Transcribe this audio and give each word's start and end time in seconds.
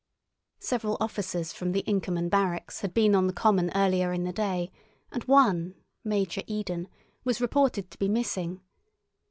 Several 0.57 0.97
officers 0.99 1.53
from 1.53 1.73
the 1.73 1.81
Inkerman 1.83 2.27
barracks 2.27 2.81
had 2.81 2.91
been 2.91 3.13
on 3.13 3.27
the 3.27 3.33
common 3.33 3.69
earlier 3.75 4.11
in 4.11 4.23
the 4.23 4.33
day, 4.33 4.71
and 5.11 5.23
one, 5.25 5.75
Major 6.03 6.41
Eden, 6.47 6.87
was 7.23 7.39
reported 7.39 7.91
to 7.91 7.99
be 7.99 8.09
missing. 8.09 8.61